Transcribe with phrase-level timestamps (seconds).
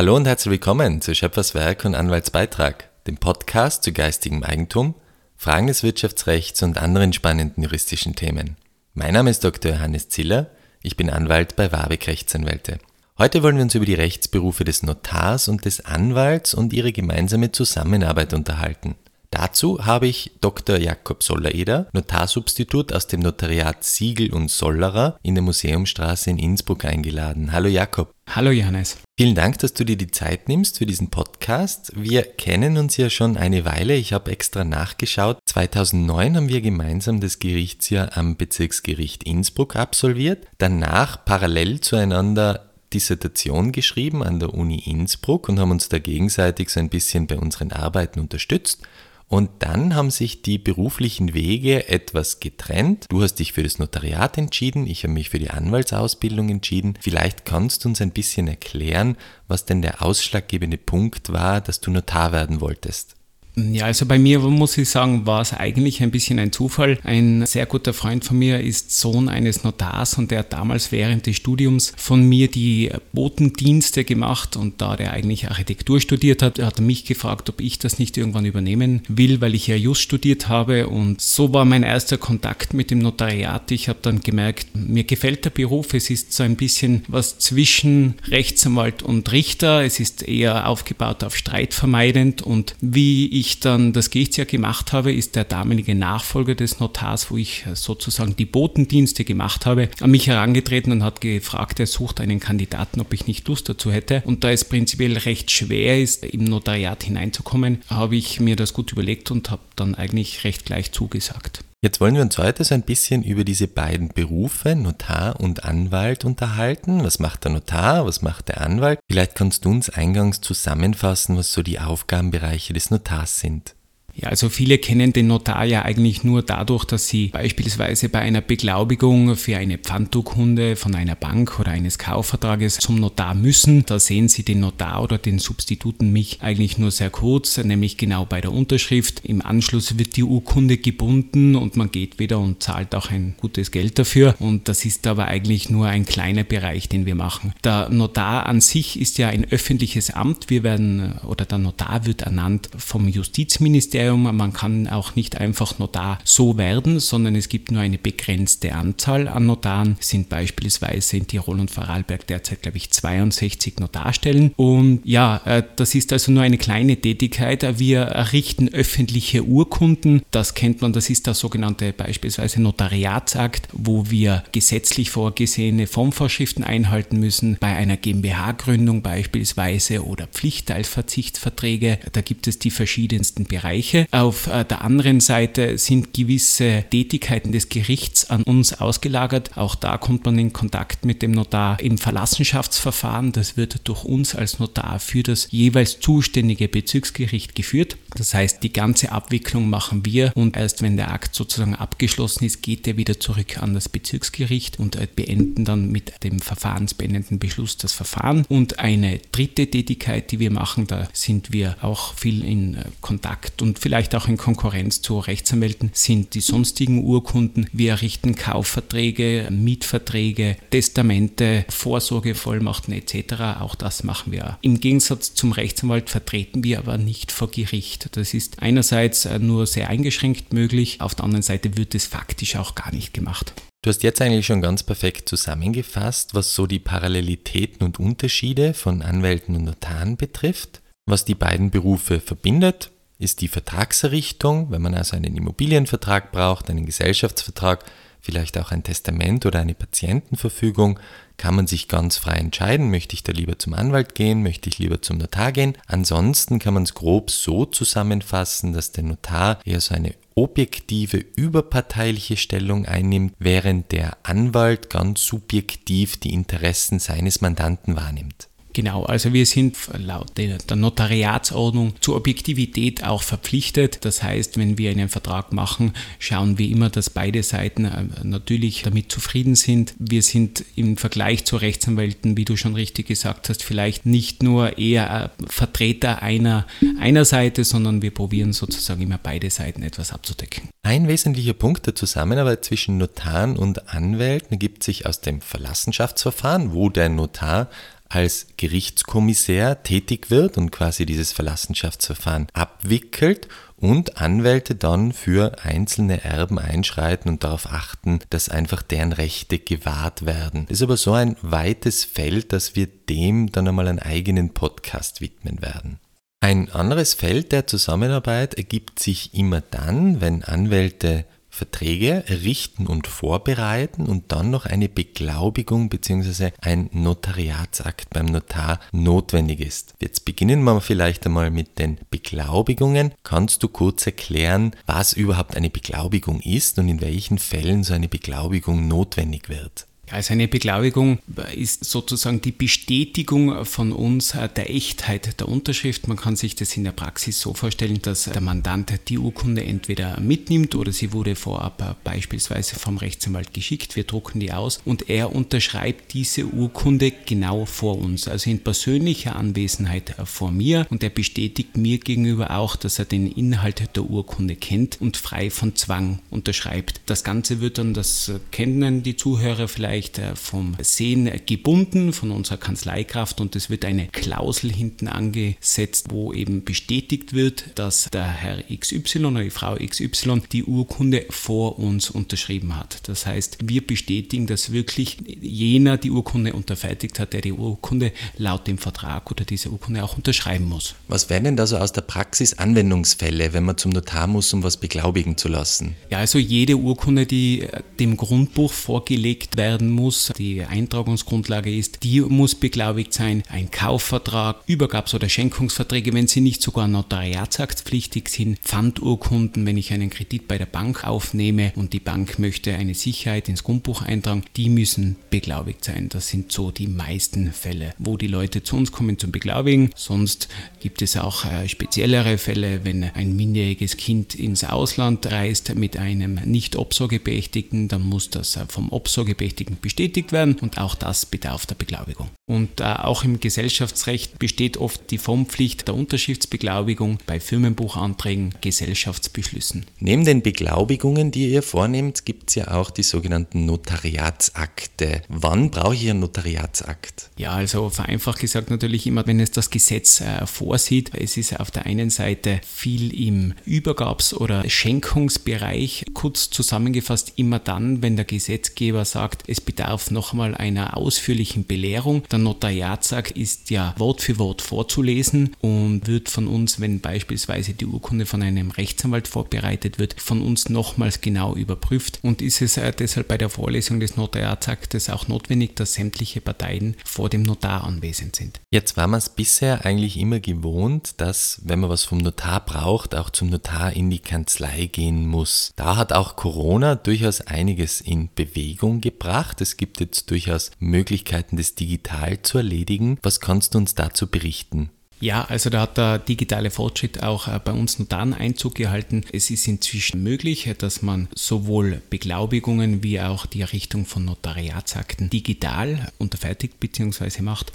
[0.00, 4.94] Hallo und herzlich willkommen zu Schöpferswerk und Anwaltsbeitrag, dem Podcast zu geistigem Eigentum,
[5.36, 8.56] Fragen des Wirtschaftsrechts und anderen spannenden juristischen Themen.
[8.94, 9.72] Mein Name ist Dr.
[9.72, 10.48] Johannes Ziller,
[10.80, 12.78] ich bin Anwalt bei Warbeck Rechtsanwälte.
[13.18, 17.52] Heute wollen wir uns über die Rechtsberufe des Notars und des Anwalts und ihre gemeinsame
[17.52, 18.94] Zusammenarbeit unterhalten.
[19.32, 20.76] Dazu habe ich Dr.
[20.76, 27.52] Jakob Sollereder, Notarsubstitut aus dem Notariat Siegel und Sollerer in der Museumstraße in Innsbruck eingeladen.
[27.52, 28.12] Hallo Jakob.
[28.28, 28.98] Hallo Johannes.
[29.16, 31.92] Vielen Dank, dass du dir die Zeit nimmst für diesen Podcast.
[31.94, 33.94] Wir kennen uns ja schon eine Weile.
[33.94, 35.38] Ich habe extra nachgeschaut.
[35.46, 40.44] 2009 haben wir gemeinsam das Gerichtsjahr am Bezirksgericht Innsbruck absolviert.
[40.58, 46.80] Danach parallel zueinander Dissertation geschrieben an der Uni Innsbruck und haben uns da gegenseitig so
[46.80, 48.82] ein bisschen bei unseren Arbeiten unterstützt.
[49.30, 53.06] Und dann haben sich die beruflichen Wege etwas getrennt.
[53.08, 56.98] Du hast dich für das Notariat entschieden, ich habe mich für die Anwaltsausbildung entschieden.
[57.00, 61.92] Vielleicht kannst du uns ein bisschen erklären, was denn der ausschlaggebende Punkt war, dass du
[61.92, 63.19] Notar werden wolltest.
[63.56, 66.98] Ja, also bei mir muss ich sagen, war es eigentlich ein bisschen ein Zufall.
[67.02, 71.26] Ein sehr guter Freund von mir ist Sohn eines Notars und der hat damals während
[71.26, 76.78] des Studiums von mir die Botendienste gemacht und da der eigentlich Architektur studiert hat, hat
[76.78, 80.48] er mich gefragt, ob ich das nicht irgendwann übernehmen will, weil ich ja Just studiert
[80.48, 83.70] habe und so war mein erster Kontakt mit dem Notariat.
[83.72, 85.92] Ich habe dann gemerkt, mir gefällt der Beruf.
[85.94, 89.84] Es ist so ein bisschen was zwischen Rechtsanwalt und Richter.
[89.84, 95.12] Es ist eher aufgebaut auf streitvermeidend und wie ich ich dann das Gerichtsjahr gemacht habe,
[95.12, 100.26] ist der damalige Nachfolger des Notars, wo ich sozusagen die Botendienste gemacht habe, an mich
[100.26, 104.22] herangetreten und hat gefragt, er sucht einen Kandidaten, ob ich nicht Lust dazu hätte.
[104.26, 108.92] Und da es prinzipiell recht schwer ist, im Notariat hineinzukommen, habe ich mir das gut
[108.92, 111.64] überlegt und habe dann eigentlich recht gleich zugesagt.
[111.82, 116.26] Jetzt wollen wir uns heute so ein bisschen über diese beiden Berufe, Notar und Anwalt,
[116.26, 117.02] unterhalten.
[117.04, 119.00] Was macht der Notar, was macht der Anwalt?
[119.10, 123.76] Vielleicht kannst du uns eingangs zusammenfassen, was so die Aufgabenbereiche des Notars sind.
[124.20, 128.42] Ja, also viele kennen den Notar ja eigentlich nur dadurch, dass sie beispielsweise bei einer
[128.42, 133.86] Beglaubigung für eine Pfandurkunde von einer Bank oder eines Kaufvertrages zum Notar müssen.
[133.86, 138.26] Da sehen sie den Notar oder den Substituten mich eigentlich nur sehr kurz, nämlich genau
[138.26, 139.22] bei der Unterschrift.
[139.24, 143.70] Im Anschluss wird die Urkunde gebunden und man geht wieder und zahlt auch ein gutes
[143.70, 144.34] Geld dafür.
[144.38, 147.54] Und das ist aber eigentlich nur ein kleiner Bereich, den wir machen.
[147.64, 150.50] Der Notar an sich ist ja ein öffentliches Amt.
[150.50, 154.36] Wir werden oder der Notar wird ernannt vom Justizministerium Ministerium.
[154.36, 159.28] Man kann auch nicht einfach Notar so werden, sondern es gibt nur eine begrenzte Anzahl
[159.28, 159.96] an Notaren.
[160.00, 164.52] Es sind beispielsweise in Tirol und Vorarlberg derzeit, glaube ich, 62 Notarstellen.
[164.56, 167.78] Und ja, äh, das ist also nur eine kleine Tätigkeit.
[167.78, 170.22] Wir errichten öffentliche Urkunden.
[170.30, 177.18] Das kennt man, das ist der sogenannte beispielsweise Notariatsakt, wo wir gesetzlich vorgesehene Formvorschriften einhalten
[177.18, 177.56] müssen.
[177.60, 181.98] Bei einer GmbH-Gründung beispielsweise oder Pflichtteilverzichtsverträge.
[182.12, 183.89] Da gibt es die verschiedensten Bereiche.
[184.10, 189.56] Auf äh, der anderen Seite sind gewisse Tätigkeiten des Gerichts an uns ausgelagert.
[189.56, 193.32] Auch da kommt man in Kontakt mit dem Notar im Verlassenschaftsverfahren.
[193.32, 197.96] Das wird durch uns als Notar für das jeweils zuständige Bezirksgericht geführt.
[198.16, 202.62] Das heißt, die ganze Abwicklung machen wir und erst wenn der Akt sozusagen abgeschlossen ist,
[202.62, 207.76] geht er wieder zurück an das Bezirksgericht und äh, beenden dann mit dem verfahrensbeendenden Beschluss
[207.76, 208.44] das Verfahren.
[208.48, 213.62] Und eine dritte Tätigkeit, die wir machen, da sind wir auch viel in äh, Kontakt
[213.62, 217.68] und vielleicht auch in Konkurrenz zu Rechtsanwälten, sind die sonstigen Urkunden.
[217.72, 223.60] Wir errichten Kaufverträge, Mietverträge, Testamente, Vorsorgevollmachten etc.
[223.60, 224.58] Auch das machen wir.
[224.62, 228.16] Im Gegensatz zum Rechtsanwalt vertreten wir aber nicht vor Gericht.
[228.16, 232.56] Das ist einerseits äh, nur sehr eingeschränkt möglich, auf der anderen Seite wird es faktisch
[232.56, 233.54] auch gar nicht gemacht.
[233.82, 239.00] Du hast jetzt eigentlich schon ganz perfekt zusammengefasst, was so die Parallelitäten und Unterschiede von
[239.00, 240.82] Anwälten und Notaren betrifft.
[241.06, 246.86] Was die beiden Berufe verbindet, ist die Vertragserrichtung, wenn man also einen Immobilienvertrag braucht, einen
[246.86, 247.84] Gesellschaftsvertrag,
[248.20, 250.98] vielleicht auch ein Testament oder eine Patientenverfügung,
[251.36, 254.78] kann man sich ganz frei entscheiden, möchte ich da lieber zum Anwalt gehen, möchte ich
[254.78, 255.74] lieber zum Notar gehen.
[255.86, 262.36] Ansonsten kann man es grob so zusammenfassen, dass der Notar eher so eine objektive, überparteiliche
[262.36, 268.49] Stellung einnimmt, während der Anwalt ganz subjektiv die Interessen seines Mandanten wahrnimmt.
[268.72, 274.04] Genau, also wir sind laut der Notariatsordnung zur Objektivität auch verpflichtet.
[274.04, 278.82] Das heißt, wenn wir einen Vertrag machen, schauen wir immer, dass beide Seiten äh, natürlich
[278.82, 279.94] damit zufrieden sind.
[279.98, 284.78] Wir sind im Vergleich zu Rechtsanwälten, wie du schon richtig gesagt hast, vielleicht nicht nur
[284.78, 286.66] eher äh, Vertreter einer,
[287.00, 290.68] einer Seite, sondern wir probieren sozusagen immer beide Seiten etwas abzudecken.
[290.82, 296.88] Ein wesentlicher Punkt der Zusammenarbeit zwischen Notaren und Anwälten ergibt sich aus dem Verlassenschaftsverfahren, wo
[296.88, 297.68] der Notar
[298.10, 306.58] als Gerichtskommissär tätig wird und quasi dieses Verlassenschaftsverfahren abwickelt und Anwälte dann für einzelne Erben
[306.58, 310.66] einschreiten und darauf achten, dass einfach deren Rechte gewahrt werden.
[310.68, 315.20] Das ist aber so ein weites Feld, dass wir dem dann einmal einen eigenen Podcast
[315.20, 316.00] widmen werden.
[316.40, 324.06] Ein anderes Feld der Zusammenarbeit ergibt sich immer dann, wenn Anwälte Verträge errichten und vorbereiten
[324.06, 326.50] und dann noch eine Beglaubigung bzw.
[326.60, 329.94] ein Notariatsakt beim Notar notwendig ist.
[330.00, 333.12] Jetzt beginnen wir vielleicht einmal mit den Beglaubigungen.
[333.24, 338.08] Kannst du kurz erklären, was überhaupt eine Beglaubigung ist und in welchen Fällen so eine
[338.08, 339.86] Beglaubigung notwendig wird?
[340.10, 341.18] Also eine Beglaubigung
[341.54, 346.08] ist sozusagen die Bestätigung von uns der Echtheit der Unterschrift.
[346.08, 350.18] Man kann sich das in der Praxis so vorstellen, dass der Mandant die Urkunde entweder
[350.20, 353.96] mitnimmt oder sie wurde vorab beispielsweise vom Rechtsanwalt geschickt.
[353.96, 359.36] Wir drucken die aus und er unterschreibt diese Urkunde genau vor uns, also in persönlicher
[359.36, 364.56] Anwesenheit vor mir und er bestätigt mir gegenüber auch, dass er den Inhalt der Urkunde
[364.56, 367.00] kennt und frei von Zwang unterschreibt.
[367.06, 372.30] Das Ganze wird dann, das kennen die Zuhörer vielleicht, vielleicht äh, vom Sehen gebunden von
[372.30, 378.26] unserer Kanzleikraft und es wird eine Klausel hinten angesetzt, wo eben bestätigt wird, dass der
[378.26, 383.08] Herr XY oder die Frau XY die Urkunde vor uns unterschrieben hat.
[383.08, 388.66] Das heißt, wir bestätigen, dass wirklich jener die Urkunde unterfertigt hat, der die Urkunde laut
[388.66, 390.94] dem Vertrag oder diese Urkunde auch unterschreiben muss.
[391.08, 394.62] Was wären denn da so aus der Praxis Anwendungsfälle, wenn man zum Notar muss, um
[394.62, 395.96] was beglaubigen zu lassen?
[396.10, 397.66] Ja, also jede Urkunde, die
[397.98, 403.42] dem Grundbuch vorgelegt werden muss, die Eintragungsgrundlage ist, die muss beglaubigt sein.
[403.48, 410.10] Ein Kaufvertrag, Übergabs- oder Schenkungsverträge, wenn sie nicht sogar notariatsaktpflichtig sind, Pfandurkunden, wenn ich einen
[410.10, 414.68] Kredit bei der Bank aufnehme und die Bank möchte eine Sicherheit ins Grundbuch eintragen, die
[414.68, 416.08] müssen beglaubigt sein.
[416.08, 419.90] Das sind so die meisten Fälle, wo die Leute zu uns kommen zum Beglaubigen.
[419.96, 420.48] Sonst
[420.80, 426.34] gibt es auch äh, speziellere Fälle, wenn ein minderjähriges Kind ins Ausland reist mit einem
[426.44, 431.74] nicht Obsorgeberechtigten, dann muss das äh, vom Obsorgeberechtigten bestätigt werden und auch das bedarf der
[431.74, 432.28] Beglaubigung.
[432.46, 439.86] Und äh, auch im Gesellschaftsrecht besteht oft die Formpflicht der Unterschriftsbeglaubigung bei Firmenbuchanträgen, Gesellschaftsbeschlüssen.
[440.00, 445.22] Neben den Beglaubigungen, die ihr vornehmt, gibt es ja auch die sogenannten Notariatsakte.
[445.28, 447.30] Wann brauche ich einen Notariatsakt?
[447.36, 451.12] Ja, also vereinfacht gesagt natürlich immer, wenn es das Gesetz äh, vorsieht.
[451.14, 456.04] Es ist auf der einen Seite viel im Übergabs- oder Schenkungsbereich.
[456.14, 462.24] Kurz zusammengefasst immer dann, wenn der Gesetzgeber sagt, es bedarf nochmal einer ausführlichen Belehrung.
[462.32, 467.86] Der Notariatsakt ist ja Wort für Wort vorzulesen und wird von uns, wenn beispielsweise die
[467.86, 472.18] Urkunde von einem Rechtsanwalt vorbereitet wird, von uns nochmals genau überprüft.
[472.22, 476.96] Und ist es äh, deshalb bei der Vorlesung des Notariatsaktes auch notwendig, dass sämtliche Parteien
[477.04, 478.60] vor dem Notar anwesend sind.
[478.72, 483.14] Jetzt war man es bisher eigentlich immer gewohnt, dass, wenn man was vom Notar braucht,
[483.14, 485.70] auch zum Notar in die Kanzlei gehen muss.
[485.76, 489.49] Da hat auch Corona durchaus einiges in Bewegung gebracht.
[489.58, 493.18] Es gibt jetzt durchaus Möglichkeiten, das digital zu erledigen.
[493.22, 494.90] Was kannst du uns dazu berichten?
[495.20, 499.24] Ja, also da hat der digitale Fortschritt auch äh, bei uns Notaren Einzug gehalten.
[499.32, 506.10] Es ist inzwischen möglich, dass man sowohl Beglaubigungen wie auch die Errichtung von Notariatsakten digital
[506.16, 507.42] unterfertigt bzw.
[507.42, 507.70] macht.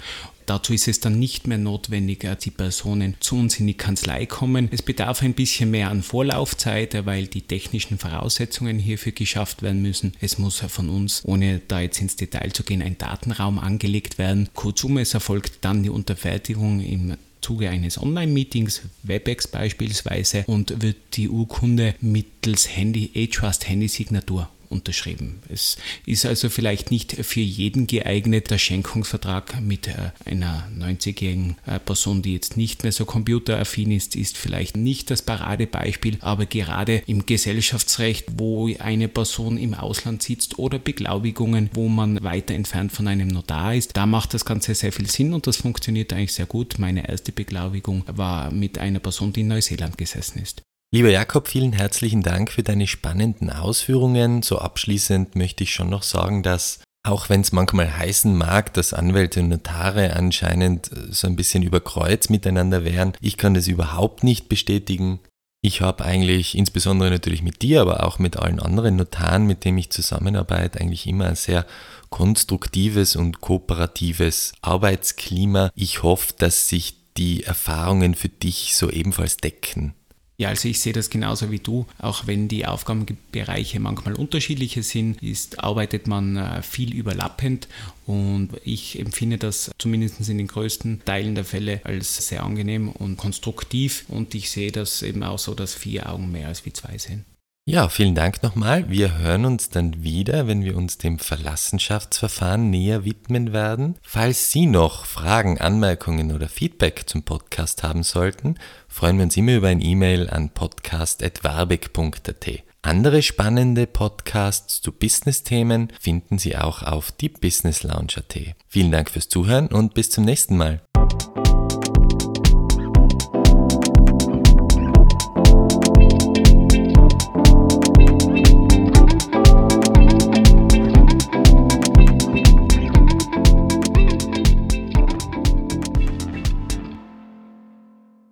[0.46, 4.26] Dazu ist es dann nicht mehr notwendig, dass die Personen zu uns in die Kanzlei
[4.26, 4.68] kommen.
[4.70, 10.12] Es bedarf ein bisschen mehr an Vorlaufzeit, weil die technischen Voraussetzungen hierfür geschafft werden müssen.
[10.20, 14.48] Es muss von uns, ohne da jetzt ins Detail zu gehen, ein Datenraum angelegt werden.
[14.54, 21.28] Kurzum, es erfolgt dann die Unterfertigung im Zuge eines Online-Meetings, WebEx beispielsweise, und wird die
[21.28, 25.40] Urkunde mittels Handy, A-Trust Handy-Signatur unterschrieben.
[25.48, 28.50] Es ist also vielleicht nicht für jeden geeignet.
[28.50, 34.16] Der Schenkungsvertrag mit äh, einer 90-jährigen äh, Person, die jetzt nicht mehr so computeraffin ist,
[34.16, 40.58] ist vielleicht nicht das Paradebeispiel, aber gerade im Gesellschaftsrecht, wo eine Person im Ausland sitzt
[40.58, 44.92] oder Beglaubigungen, wo man weiter entfernt von einem Notar ist, da macht das Ganze sehr
[44.92, 46.78] viel Sinn und das funktioniert eigentlich sehr gut.
[46.78, 50.62] Meine erste Beglaubigung war mit einer Person, die in Neuseeland gesessen ist.
[50.96, 54.40] Lieber Jakob, vielen herzlichen Dank für deine spannenden Ausführungen.
[54.40, 58.94] So abschließend möchte ich schon noch sagen, dass auch wenn es manchmal heißen mag, dass
[58.94, 63.68] Anwälte und Notare anscheinend äh, so ein bisschen über Kreuz miteinander wären, ich kann das
[63.68, 65.20] überhaupt nicht bestätigen.
[65.60, 69.76] Ich habe eigentlich insbesondere natürlich mit dir, aber auch mit allen anderen Notaren, mit denen
[69.76, 71.66] ich zusammenarbeite, eigentlich immer ein sehr
[72.08, 75.70] konstruktives und kooperatives Arbeitsklima.
[75.74, 79.94] Ich hoffe, dass sich die Erfahrungen für dich so ebenfalls decken.
[80.38, 81.86] Ja, also ich sehe das genauso wie du.
[81.98, 87.68] Auch wenn die Aufgabenbereiche manchmal unterschiedliche sind, ist, arbeitet man äh, viel überlappend
[88.04, 93.16] und ich empfinde das zumindest in den größten Teilen der Fälle als sehr angenehm und
[93.16, 96.98] konstruktiv und ich sehe das eben auch so, dass vier Augen mehr als wie zwei
[96.98, 97.24] sehen.
[97.68, 98.88] Ja, vielen Dank nochmal.
[98.88, 103.96] Wir hören uns dann wieder, wenn wir uns dem Verlassenschaftsverfahren näher widmen werden.
[104.02, 108.54] Falls Sie noch Fragen, Anmerkungen oder Feedback zum Podcast haben sollten,
[108.86, 112.62] freuen wir uns immer über ein E-Mail an podcast.warbeck.at.
[112.82, 118.54] Andere spannende Podcasts zu Business-Themen finden Sie auch auf die Business Lounge.at.
[118.68, 120.85] Vielen Dank fürs Zuhören und bis zum nächsten Mal.